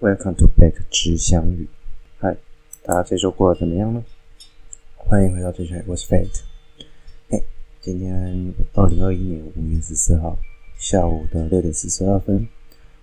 [0.00, 1.68] Welcome to back 之相遇。
[2.18, 2.34] 嗨，
[2.82, 4.02] 大家这周过得怎么样呢？
[4.96, 6.40] 欢迎回到这周，我是 Fate。
[7.28, 7.44] 嘿，
[7.82, 10.38] 今天二零二一年五月十四号
[10.78, 12.48] 下午的六点四十二分，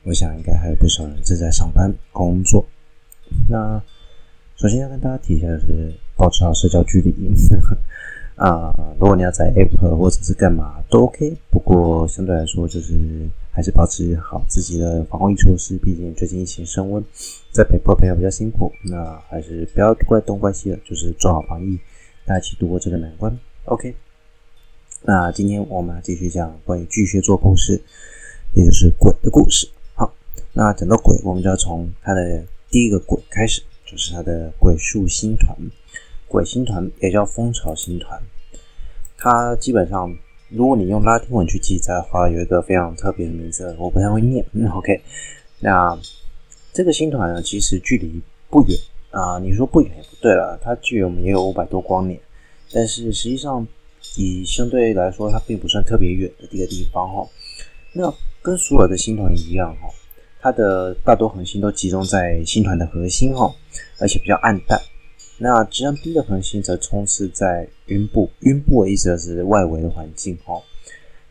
[0.06, 2.66] 我想应该还有不少人正在上班工作。
[3.48, 3.80] 那
[4.56, 7.14] 首先要跟大家提一下的是，保持好社交距离。
[8.38, 15.76] 啊、如果你要在 App 或者是干嘛都 OK，不过相对来说就是还是保持好自己的防疫措施。
[15.80, 17.04] 毕竟最近疫情升温，
[17.52, 21.80] 在北部朋友比较辛苦，那还是不要怪东怪西的，就是做好防疫，
[22.28, 23.36] 大家一起度过这个难关。
[23.66, 23.96] OK，
[25.02, 27.82] 那今天我们要继续讲关于巨蟹座故事，
[28.54, 29.68] 也就是鬼的故事。
[29.96, 30.14] 好，
[30.54, 35.58] 那讲到鬼，我们就要从它的第一个鬼开始，就是它的鬼术星团。
[36.28, 38.22] 鬼星团也叫蜂巢星团，
[39.18, 40.14] 它基本上，
[40.50, 44.46] 如果你用拉丁文去记载的话，有一个非常特别的名字，我不太会念。
[44.52, 45.02] 嗯，OK，
[45.60, 45.98] 那
[46.74, 48.78] 这个星团呢，其实距离不远
[49.10, 52.20] 啊、你说不远也不对了，它距离我们也有五百多光年，
[52.74, 53.66] 但是实际上
[54.18, 57.28] 以相对来说，它并不算特别远的一个地方哈。
[57.94, 59.90] 那跟所有的星团一样哈，
[60.42, 63.52] 它的大多恒星都集中在星团的核心哈，
[64.00, 64.80] 而且比较暗淡。
[65.40, 70.60] 那质量低的恒星则充斥在晕部，晕部的意思是外围的环境哈。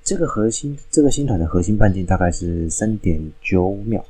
[0.04, 4.04] 这个核心，这个星团的核心半径大概是三点九秒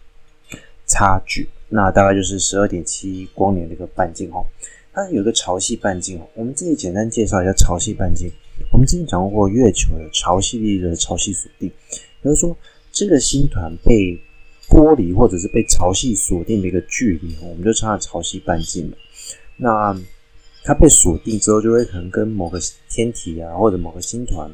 [0.86, 4.44] 差距，那大概就是十二点七光年的一个半径哈。
[4.92, 8.30] 它有个潮汐半径哦，我们这里简单介绍一下潮汐半径。
[8.72, 11.70] 我们之前讲过月球的潮汐力的潮汐锁定，
[12.22, 12.56] 也就是说
[12.92, 14.18] 这个星团被
[14.68, 18.96] 剥离或者是被潮汐锁定的一个距离，我们就称它潮汐半径了。
[19.58, 19.96] 那
[20.64, 22.58] 它被锁定之后，就会可能跟某个
[22.90, 24.50] 天体啊，或者某个星团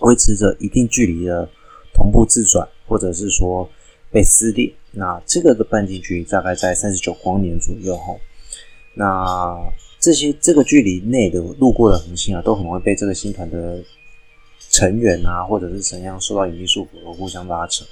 [0.00, 1.48] 维持着一定距离的
[1.94, 3.70] 同步自转，或者是说
[4.10, 4.72] 被撕裂。
[4.90, 8.14] 那这个的半径距离大概在三十九光年左右哈。
[8.94, 9.56] 那
[10.00, 13.82] 这些这个距离内的路过的恒星啊，都很容易被这个星团的
[14.68, 17.84] 成员啊，或者是怎样受到引力束缚而互相拉扯。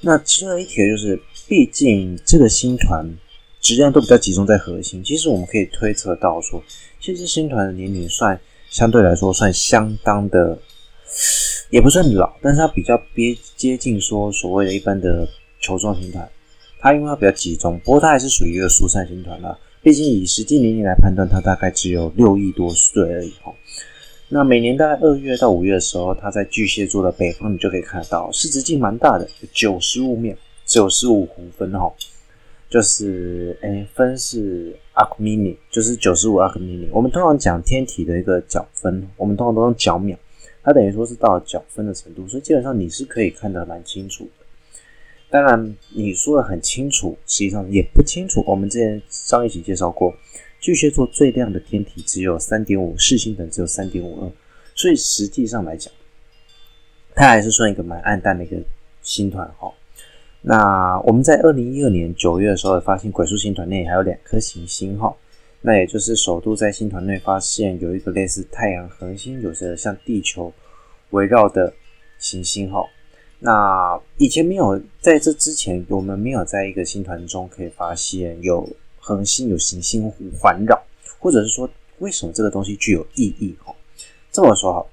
[0.00, 3.14] 那值得一提的就是，毕竟这个星团。
[3.62, 6.62] 质量都比较集中在核心，其实我们可以推测到说，
[7.00, 10.58] 其实星团的年龄算相对来说算相当的，
[11.70, 15.26] 也不算老，但是它比较接接近说所谓的一般的
[15.60, 16.28] 球状星团，
[16.80, 19.56] 它因为它比较集中，不过它还是属于一个疏散星团啦。
[19.80, 23.54] 毕竟以实际年龄来判断，它大概只有六亿多岁而已哈。
[24.28, 30.36] 那每年大概二月到五月的时候，它在巨蟹座的北方，你就可以看得到，视直径蛮大的，九十五面，
[30.66, 31.92] 九十五弧分哈。
[32.72, 36.88] 就是，诶、分是 arcmini，就是九十五 arcmini。
[36.90, 40.16] 我们通常讲天体的一个角分，我们通常都用角秒，
[40.62, 44.46] 它等于说是到角分的程度，所以基本上你是可以看得蛮清楚的。
[45.28, 48.42] 当然，你说的很清楚，实际上也不清楚。
[48.46, 50.16] 我们之前上一集介绍过，
[50.58, 54.32] 巨蟹座最亮的天体只有三点五，视星等只有三点五二，
[54.74, 55.92] 所以实际上来讲，
[57.14, 58.56] 它还是算一个蛮暗淡的一个
[59.02, 59.70] 星团哈。
[60.44, 65.14] 那我们在二零一二年九月的时候，发现鬼术星团内还有两颗行星哈，
[65.60, 70.52] 那也就是首度在星团内发现有一个类似太阳恒星，有着像地球
[71.10, 71.72] 围绕的
[72.18, 72.84] 行星哈。
[73.38, 80.80] 那以前没有在这之前，我们没有在一个星团中可以发现有恒星有行星环绕，
[81.18, 83.72] 或者是说为什么这个东西具有意义哈？
[84.30, 84.86] 这么说哈，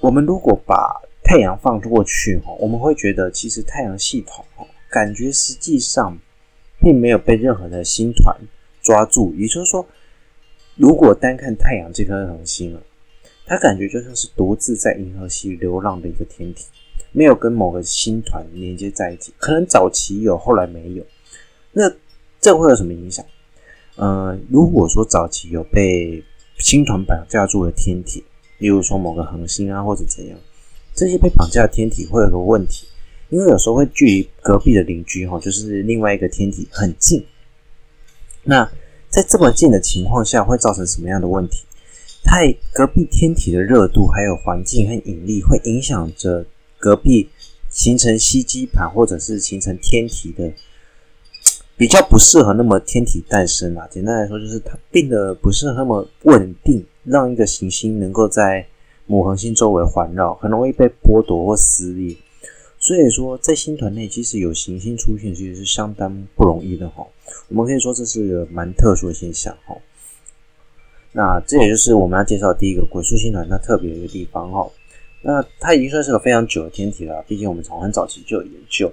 [0.00, 4.44] 我们如果把太阳放过去哈，我们会觉得其实太阳系统
[4.90, 6.18] 感觉实际上
[6.80, 8.36] 并没有被任何的星团
[8.82, 9.32] 抓住。
[9.36, 9.86] 也就是说，
[10.76, 12.82] 如果单看太阳这颗恒星啊，
[13.46, 16.66] 它感觉就像是独自在银河系流浪的一个天体，
[17.12, 19.32] 没有跟某个星团连接在一起。
[19.38, 21.04] 可能早期有，后来没有。
[21.70, 21.90] 那
[22.40, 23.24] 这会有什么影响？
[23.96, 26.22] 呃，如果说早期有被
[26.58, 28.24] 星团绑架住的天体，
[28.58, 30.38] 例如说某个恒星啊，或者怎样。
[30.94, 32.86] 这些被绑架的天体会有个问题，
[33.30, 37.24] 因为有时候会距离隔壁的邻居哈，就是另外一个天体很近。
[38.44, 38.70] 那
[39.08, 41.64] 在这么近的情况下，会造成什么样的问题？
[42.22, 46.44] 太隔壁天体的热度，还有环境和引力，会影响着
[46.78, 47.30] 隔壁
[47.70, 50.52] 形成吸积盘，或者是形成天体的
[51.76, 53.88] 比较不适合那么天体诞生啊。
[53.90, 58.66] 简单来说，就是它变得不是那么稳定，让一个行星能够在。
[59.06, 62.16] 母恒星周围环绕，很容易被剥夺或撕裂。
[62.78, 67.06] 所以说，在星团内，即使有行星出现，其实是相当不容易的哈。
[67.48, 69.76] 我们可以说这是个蛮特殊的现象哈。
[71.12, 74.68] 那这也就是我们要介绍第一个鬼术星团它特别的一个地方哈。
[75.22, 78.92] 那它已经算是个非常久的天体了，毕竟我们从很早期就有研究。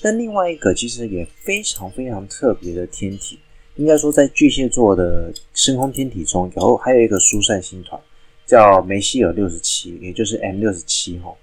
[0.00, 3.38] 但另外一个其实也非常非常特别的天体，
[3.74, 8.00] 应该说在巨蟹座的深空天体中，然后还有一个疏散星团
[8.46, 11.34] 叫梅西尔六十七，也就是 M 六十七哈。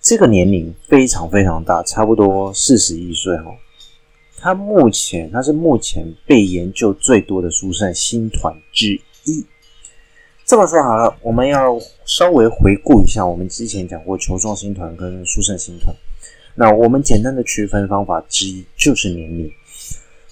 [0.00, 3.52] 这个年龄非常非常大，差不多四十一岁哈。
[4.38, 9.44] 它目前它是目前被研究最多的疏散星团之一。
[10.46, 15.94] 这么说好了，我们要稍微回顾一下我们之前讲过球状星团跟疏散星团。
[16.54, 19.50] 那我们简单的区分方法之一就是年龄。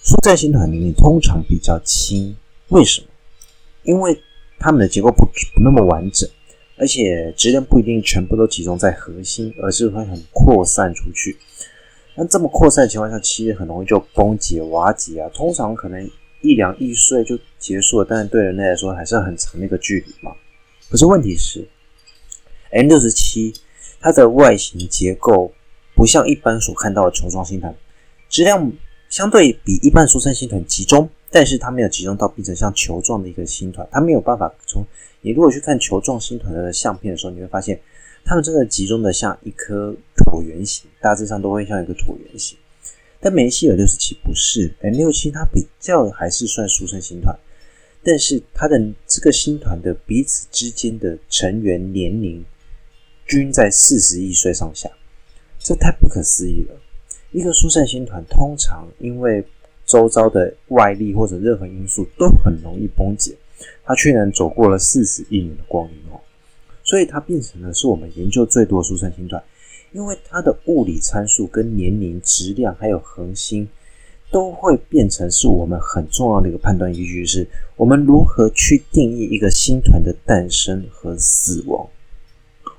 [0.03, 2.35] 疏散星团年龄通常比较轻，
[2.69, 3.07] 为什么？
[3.83, 4.19] 因为
[4.59, 5.25] 它们的结构不
[5.55, 6.29] 不那么完整。
[6.81, 11.37] 而且质量不一定全部都集中在核心，而是会很扩散出去。
[12.15, 15.29] 那这么扩散情况下，其实很容易就崩解、瓦解啊。
[15.35, 16.09] 通常可能
[16.41, 20.31] 一两亿岁就结束了，但是对人类来说还是很长的一个距离嘛。
[20.89, 21.67] 可是问题是
[22.71, 23.53] ，M 六十七
[24.01, 25.53] 它的外形结构
[25.97, 27.75] 不像一般所看到的球状星团，
[28.29, 28.71] 质量
[29.11, 34.85] 相对比一般疏散星团集中，但是它没有集中到变成像球状的一个星团，它没有办法从。
[35.21, 37.79] 你如果去看球状星团的相片的时候，你会发现
[38.25, 42.57] 它们真的集中的像一颗椭圆形，大致上都会像一个椭圆形。
[43.21, 47.37] 但梅西尔六十七不是，M 六七它比较还是算疏散星团，
[48.05, 52.45] 但是它的这个星团的彼此之间的成员年龄
[53.27, 54.89] 均在四十亿岁上下，
[55.59, 56.81] 这太不可思议了。
[57.33, 59.45] 一个疏散星团通常因为
[59.89, 63.35] 周遭的外力或者任何因素都很容易崩解。
[63.83, 66.21] 它却能走过了四十亿年的光阴哦，
[66.85, 69.43] 所以它变成了是我们研究最多的疏散星团，
[69.93, 73.67] 因为它的物理参数跟年龄、质量还有恒星
[74.31, 81.89] 都会变成是我们很重要的一个判断依据，是我们如何去定义一个星团的诞生和死亡，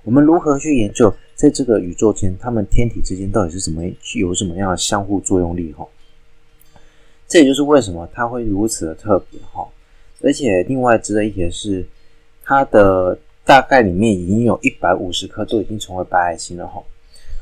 [0.03, 3.83] 我们如何去研究在这个宇宙间，它们天体之间到底是怎么
[4.15, 5.85] 有什么样的相互作用力哈？
[7.29, 9.65] 这也就是为什么它会如此的特别哈。
[10.21, 11.87] 而且另外值得一提的是，
[12.43, 16.83] 它的大概里面已经有一百五十颗都已经成为白矮星了哈，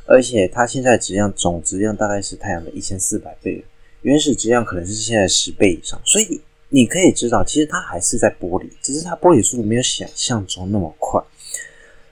[0.06, 3.64] 而且它现在质量总质量大概是太阳的一千四百倍，
[4.02, 11.20] 原始质量可能是现在十倍以上，所以你可以知道，其实它还是在剥离，只是它剥离速度没有想象中那么快。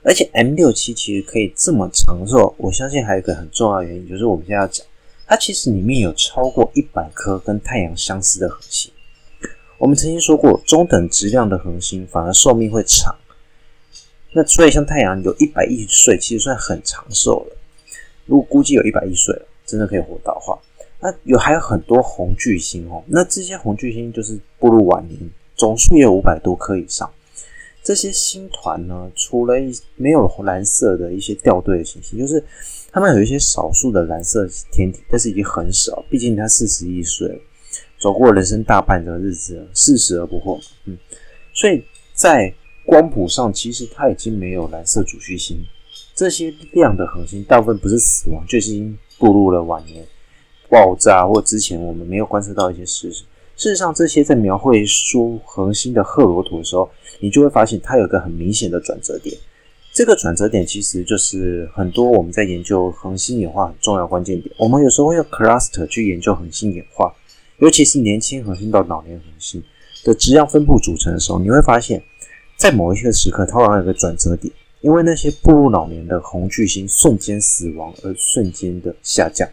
[0.03, 4.87] 而且 M 六七其实可以这么长寿，我相信还有一个很重要的原因，就是我们现在要讲，
[5.27, 8.93] 它其实里面有超过一百颗跟太阳相似的恒星。
[9.79, 13.15] 我们曾经说过，中等质量的恒星反而寿命会长。
[14.33, 17.57] 那所以像太阳有一百亿岁，其实算很长寿了。
[18.27, 20.59] 如果估计有一百亿岁了，真的可以活到的话，
[21.01, 23.03] 那有还有很多红巨星哦。
[23.07, 25.19] 那这些红巨星就是步入晚年，
[25.57, 27.11] 总数也有五百多颗以上。
[27.83, 32.43] 这些星团呢，除了一没有蓝色的一些掉队的行星，就是
[32.93, 37.41] 他们有一些少数的蓝色天体，但是已经很少，毕竟它四十亿岁。
[37.99, 40.97] 走过人生大半的日子了，四十而不惑，嗯，
[41.55, 42.53] 所以在
[42.85, 45.59] 光谱上，其实它已经没有蓝色主序星。
[46.15, 50.07] 这些亮的恒星，大部分不是死亡，就是已经步入了晚年，
[50.69, 53.25] 爆炸或之前我们没有观测到一些事实。
[53.57, 56.89] 事实上，这些在描绘出恒星的赫罗图的时候，
[57.21, 59.35] 你就会发现它有一个很明显的转折点。
[59.97, 64.55] 这个转折点其实就是很多我们在研究恒星演化很重要关键点。
[64.59, 67.11] 我们有时候会用 cluster 去研究恒星演化。
[67.61, 69.65] 尤其是年轻恒星到老年恒星
[70.05, 72.03] 的质量分布组成的时候，你会发现，
[72.59, 79.49] 在某一些时刻，它往往有个转折点，因为那些步入老年的红巨星瞬间死亡而瞬间的下降，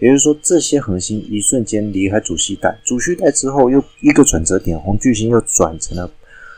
[0.00, 6.10] 也就是说，这些恒星一瞬间离开主系带，主系带之后又一个转折点，红巨星又转成了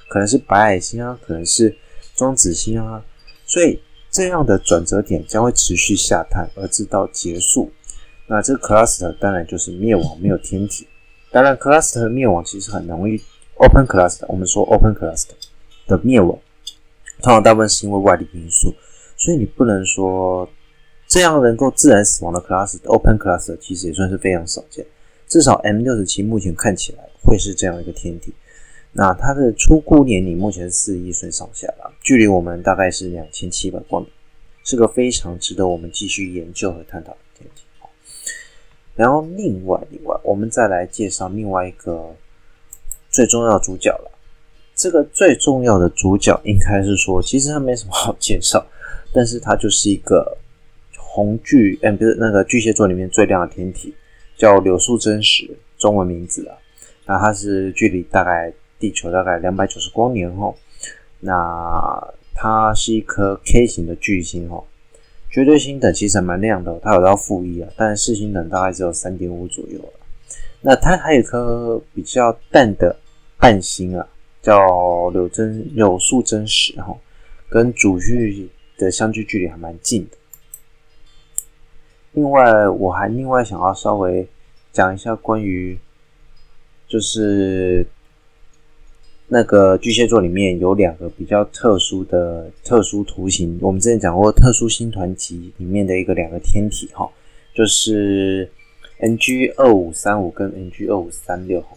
[0.09, 1.76] 可能是白矮星啊，可能是
[2.14, 3.05] 中子星啊，
[3.47, 7.71] 所以这样的转折点将会持续下探，而直到结束。
[8.26, 10.87] 那这个 cluster 当然就是灭亡，没有天体。
[11.31, 13.19] 当然，cluster 的灭亡其实很容易。
[13.59, 15.31] open cluster，我们说 open cluster
[15.87, 16.38] 的灭亡，
[17.23, 18.75] 通常大部分是因为外力因素，
[19.17, 20.47] 所以你不能说
[21.09, 24.85] 这样能够自然死亡的 cluster，open cluster 其实也算是非常少见。
[25.26, 28.35] 至少 M 六十七目前看起来会是这样一个天体。
[28.97, 34.11] 那它的初估年龄目前是四亿岁上下吧，距离我们大概是两千七百光年，
[34.65, 37.62] 是个非常值得我们继续研究和探讨的天体。
[38.95, 42.17] 然后另外，另外，我们再来介绍另外一个
[43.11, 44.11] 最重要的主角了。
[44.75, 48.67] 这个最重要的主角应该是说，其实它没什么好介绍，
[49.12, 50.38] 但是它就是一个
[50.97, 53.95] 红巨，嗯，不是那个巨蟹座里面最亮的天体，
[54.38, 56.57] 叫柳树真实，中文名字啊。
[57.05, 60.56] 那它是距离大概地球大概两百九十光年后，
[61.21, 64.64] 那它是一颗 K 型的巨星哦。
[65.30, 69.88] 绝对星等其实蛮亮的，它有到负一啊，但是视星等大概只有三点五左右了。
[70.62, 72.97] 那它还有一颗比较淡的
[73.38, 74.09] 暗星啊，
[74.40, 76.97] 叫柳真柳树真实哈，
[77.50, 80.16] 跟主序的相距距离还蛮近的。
[82.12, 84.26] 另外，我还另外想要稍微
[84.73, 85.78] 讲一下关于，
[86.88, 87.87] 就是
[89.28, 97.11] 那个巨蟹座里面有两个比较特殊的特殊图形，我们之前讲过特殊星团级里面的一个两个天体哈，
[97.52, 98.49] 就是
[99.00, 101.76] NG 二五三五跟 NG 二五三六哈，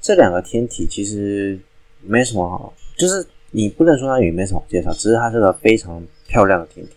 [0.00, 1.58] 这两个天体其实
[2.02, 6.92] 没什么好，就是你不能说它也没什么好介绍，只是它是个非常漂亮的天体。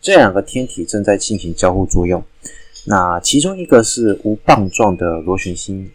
[0.00, 2.22] 这两个天体正在进行交互作用，
[2.86, 5.88] 那其中一个是无棒状的螺旋星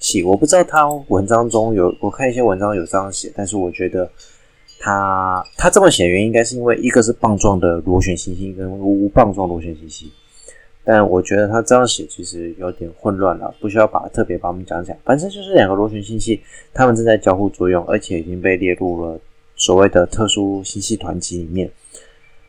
[0.00, 4.10] 系，我不知道他文章中有，我看一些文章有这样写，但是我觉得
[4.80, 10.10] 他他这么写原因应该是因为一个是棒状的螺旋星系跟无棒状螺旋星系，
[10.82, 16.40] 但我觉得他这样写其实有点混乱了，不需要把特别把我们讲讲，反正就是两个螺旋星系，
[16.74, 19.20] 它们正在交互作用，而且已经被列入了
[19.54, 21.70] 所谓的特殊星系团级里面，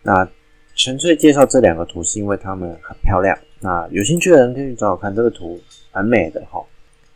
[0.01, 0.27] 那。
[0.73, 3.37] 纯粹介绍这两个图，是因为它们很漂亮。
[3.59, 5.59] 那有兴趣的人可以找找看，这个图
[5.93, 6.63] 蛮美的哈。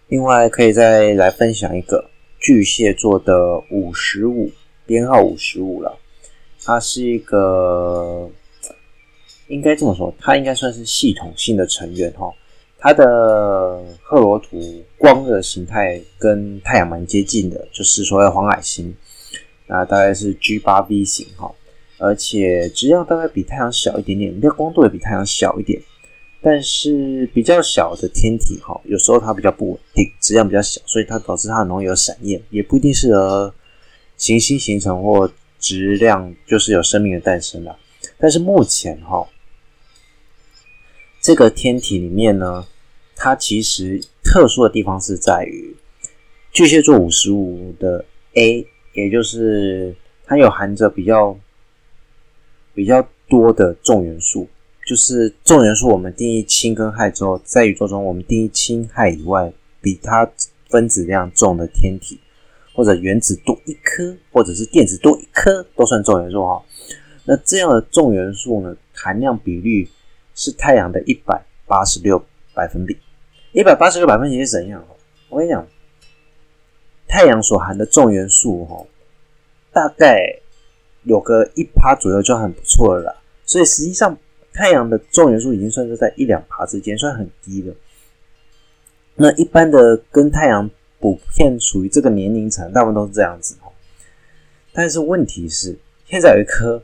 [0.08, 2.10] 另外，可以再来分享一个
[2.40, 4.52] 巨蟹座的五十五
[4.86, 5.98] 编号五十五了。
[6.64, 8.30] 它是一个，
[9.48, 12.32] 应该这么说，它应该算是系统性的成员哈。
[12.78, 18.96] 它的赫罗图光的形态跟太阳蛮接近的，就是所谓的黄矮星。
[19.66, 21.52] 那大概是 G 八 V 型哈。
[21.98, 25.82] 而且质量大概比太阳小一点点，亮光度也比太阳小一点，
[26.48, 33.52] 但是比较小的天体哈，有时候它比较不稳定，质量比较小，所以它导致它很容易有闪焰，也不一定适合
[34.16, 37.76] 行星形成或质量就是有生命的诞生了。
[38.20, 39.28] 但是目前哈，
[41.20, 42.68] 这个天体里面呢，
[43.16, 45.76] 它其实特殊的地方是在于
[46.52, 51.36] 巨蟹座五十五的 A，也就是它有含着比较。
[52.76, 54.50] 比较多的重元素，
[54.86, 55.90] 就是重元素。
[55.90, 59.52] 我们定义氢跟氦之后，在宇宙中，我们定义氢、氦以外，
[59.82, 60.30] 比它
[60.70, 62.20] 分子量重的天体，
[62.74, 66.64] 或者原子多一颗，或者是电子多一颗，都算重元素哈。
[67.26, 69.90] 那这样的重元素呢，含量比率
[70.36, 72.24] 是太阳的一百八十六
[72.54, 72.98] 百分比。
[73.52, 74.86] 一百八十六百分比是怎样？
[75.30, 75.68] 我跟你讲，
[77.08, 78.86] 太阳所含的重元素哈，
[79.72, 80.40] 大概。
[81.08, 83.16] 有个一趴左右就很不错了啦，
[83.46, 84.18] 所以实际上
[84.56, 87.76] 太阳的重元素已经算是在一两趴之间，算很低了。
[89.16, 90.70] 那一般的跟太阳
[91.00, 93.70] 普遍属于这个年龄层，大部分都是这样子哈。
[94.74, 96.82] 但是问题是，现在有一颗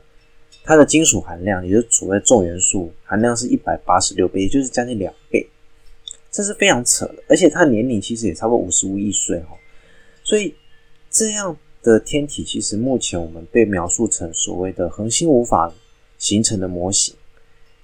[0.62, 5.48] 它的金属含量，也就是所谓重元素含量是一百八十六倍，也就是将近两倍，
[6.30, 7.16] 这是非常扯的。
[7.28, 9.56] 而且它年龄其实也差不多五十五亿岁哈，
[10.22, 10.54] 所以
[11.10, 11.56] 这样。
[11.84, 15.74] 的天体其实目前我们被描述成所谓的恒星无法
[16.16, 17.12] 形成的模型，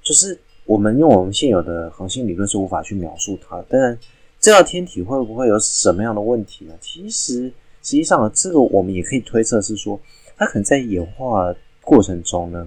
[0.09, 3.63] 就是我们用我们现有的恒星理论是无法去描述它。
[3.69, 3.99] 当然，
[4.41, 6.73] 这道天体会不会有什么样的问题呢？
[6.81, 7.43] 其实
[7.83, 10.01] 实际上这个我们也可以推测是说，
[10.39, 12.67] 它可能在演化过程中呢，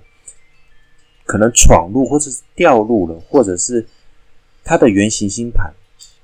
[1.26, 3.84] 可能闯入或者是掉入了，或者是
[4.64, 5.74] 它的原行星盘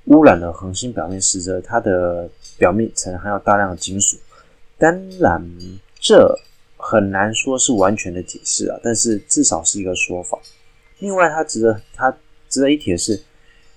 [0.04, 4.16] 污染了恒星表面，使得它的表面层含有大量的金属。
[4.78, 5.44] 当然，
[5.98, 6.32] 这
[6.76, 10.38] 很难说是完全的解释啊，但是至少是一个说法。
[11.00, 12.16] 另外，它值得它
[12.48, 13.22] 值得一提的是，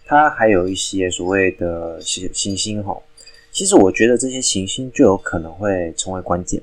[0.05, 2.97] 它还有一些所谓的行行星哈。
[3.51, 6.61] 其实我觉得这些行星就有可能会成为关键，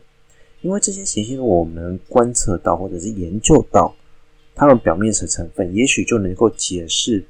[0.62, 3.94] 因为这些行星我们观测到或者是研究到
[4.54, 7.22] 它们表面层成分，也许就能够解释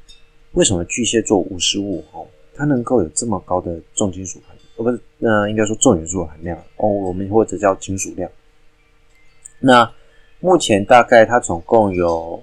[0.53, 4.65] 为什么巨蟹座五十五号它能够有这么高的重金属含量。
[4.77, 8.31] 不是，那应该说重元素含量哦，我们或者叫金属量。
[9.59, 9.93] 那
[10.39, 12.41] 目前大概它总共有，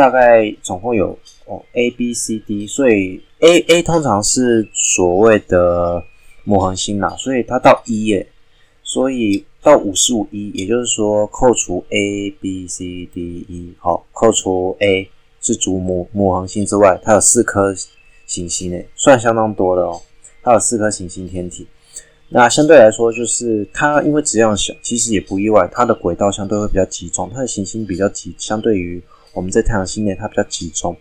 [0.00, 6.02] 大概总共有哦 A B C D，所以 A A 通常是所谓的
[6.44, 8.26] 母恒星啦，所以它到一耶，
[8.82, 15.10] 所以到五十五一也就是说扣除 A B C D E，好，扣除 A
[15.42, 17.74] 是主母母恒星之外，它有四颗
[18.26, 20.00] 行星诶，算相当多的哦。
[20.42, 21.66] 它有四颗行星天体，
[22.30, 29.02] 那相对来说，就是它因为质量小，其实也不意外，它的轨道相对会比较集中，它的行星比较集，相对于
[29.32, 30.96] 我们在太阳系内，它比较集中。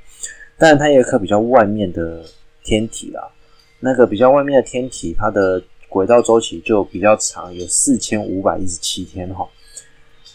[0.57, 2.23] 当然，它也有一颗比较外面的
[2.63, 3.29] 天体啦，
[3.79, 9.47] 那个比较外面的天体，它的轨道周期就比较长，有四千五百一十七天哈。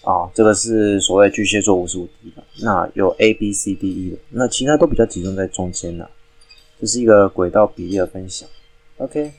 [0.03, 2.43] 啊，这个是所谓巨蟹座五十五 D 的。
[2.63, 6.11] 那有 A、B、C、D、E 的，那其他都比较集中在中间了。
[6.79, 8.49] 这是一个轨道比例的分享。
[8.99, 9.33] OK，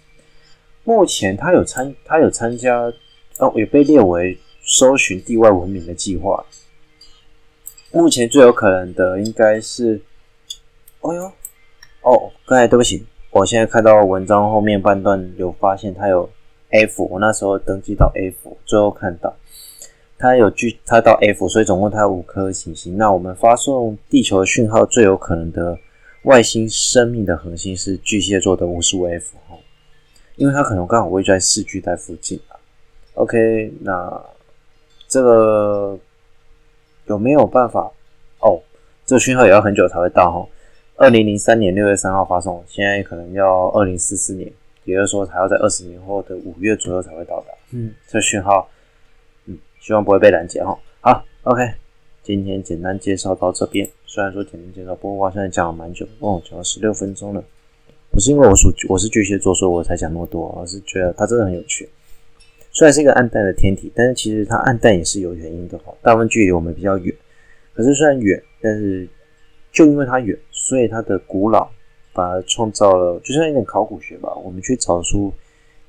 [0.83, 2.91] 目前他有参，他有参加，
[3.37, 6.43] 哦，也被列为搜寻地外文明的计划。
[7.95, 10.01] 目前最有可能的应该是，
[10.99, 11.31] 哦哟，
[12.01, 16.29] 哦，刚才对不起，我现在看到文章后面半段有发现他有
[16.71, 19.33] F，我那时候登记到 F，最后看到
[20.17, 22.97] 他有巨，他到 F，所以总共他有五颗行星。
[22.97, 25.79] 那我们发送地球的讯号最有可能的
[26.23, 29.55] 外星生命的恒星是巨蟹座的五十五 F 哈，
[30.35, 32.59] 因为它可能刚好位在四巨带附近啊。
[33.13, 34.21] OK，那
[35.07, 35.97] 这个。
[37.05, 37.91] 有没有办法？
[38.39, 38.61] 哦，
[39.05, 40.47] 这个讯号也要很久才会到哦。
[40.97, 44.51] 二零零三年六月三号发送，现在可能要二零四四年，
[44.85, 47.53] 也就是说还要在二十年后的五月左右才会到达。
[47.71, 48.69] 嗯，这讯号，
[49.45, 50.77] 嗯，希望不会被拦截哈。
[51.01, 51.61] 好，OK，
[52.23, 53.87] 今天简单介绍到这边。
[54.05, 57.43] 虽然说简单介绍，不过我现在讲了蛮久，哦，讲了十六分钟了。
[58.11, 61.89] 不是因为我属我是巨蟹座，所以我才讲那么多，而是觉得它真的很有趣。
[62.75, 65.93] 虽然是一个暗淡的天体，但是其实它暗淡也是有原因的哈。
[66.01, 67.15] 大部分距离我们比较远，
[67.73, 69.07] 可是虽然远，但是
[69.71, 71.69] 就因为它远，所以它的古老
[72.11, 75.31] 反而创造了，就像一点考古学吧，我们去找出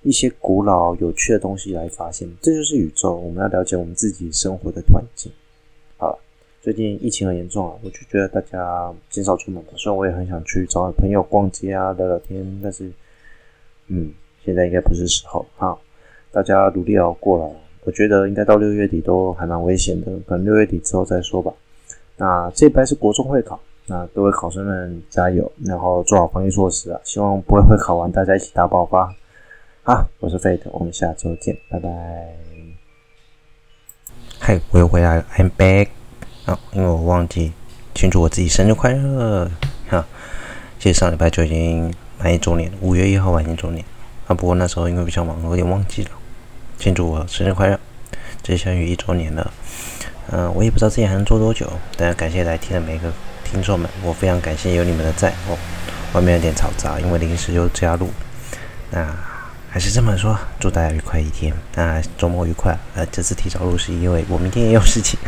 [0.02, 3.16] 一些古老有趣的东西来发现，这就是宇宙。
[3.16, 5.33] 我们要了解我们自己生活的环境。
[5.97, 6.16] 好，
[6.62, 9.71] 最近疫情很严重啊，我就觉得大家减少出门吧。
[9.75, 12.93] 虽然我也很想去找朋友逛街啊，聊聊天，但是
[13.88, 14.12] 嗯，
[14.45, 15.45] 现在应该不是时候。
[15.57, 15.83] 好。
[16.37, 17.50] 大家努力熬过来，
[17.85, 21.50] 我觉得应该到六月底都还蛮危险的，可能六月底之后再说吧。
[22.19, 27.00] 那这班是国中会考，那各位考生们加油，然后做好防疫措施啊！
[27.05, 29.11] 希望不会会考完大家一起大爆发。
[29.83, 31.88] 好，我是 Fate，我们下周见，拜拜。
[34.38, 35.88] 嗨，我又回来了，I'm back。
[36.45, 37.55] 啊，因为我忘记
[37.95, 39.50] 庆祝我自己生日快乐。
[39.88, 40.07] 哈，
[40.78, 43.83] 其实上礼拜就已经满一周年了，五月一号满一周年。
[44.26, 46.11] 啊，不过那时候因为比较忙，我有点忘记了。
[46.78, 47.80] 庆祝我生日快乐！
[48.43, 49.52] 这相遇一周年了，
[50.30, 53.12] 嗯、我也不知道自己还能做多久，但感谢来听的每一个
[53.45, 55.58] 听众们，我非常感谢有你们的在哦。
[56.12, 58.08] 外面有点嘈杂，因为临时又加入。
[58.91, 59.04] 那
[59.69, 62.78] 还是这么说，祝大家愉快一天，那周末愉快。
[62.95, 65.19] 呃，这次提早录是因为我明天也有事情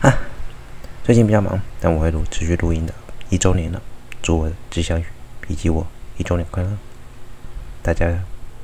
[0.00, 0.14] 啊。
[1.02, 2.94] 最近比较忙，但我会录持续录音的。
[3.28, 3.82] 一周年了，
[4.22, 5.04] 祝我吉祥宇
[5.48, 6.70] 以及我一周年快乐，
[7.82, 8.06] 大家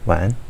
[0.04, 0.47] 晚安。